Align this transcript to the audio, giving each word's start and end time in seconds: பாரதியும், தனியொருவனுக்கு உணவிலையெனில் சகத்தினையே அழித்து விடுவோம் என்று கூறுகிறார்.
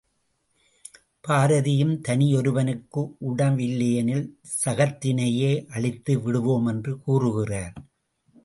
பாரதியும், 1.27 1.93
தனியொருவனுக்கு 2.07 3.01
உணவிலையெனில் 3.27 4.25
சகத்தினையே 4.65 5.65
அழித்து 5.67 6.21
விடுவோம் 6.21 6.65
என்று 6.65 6.99
கூறுகிறார். 6.99 7.73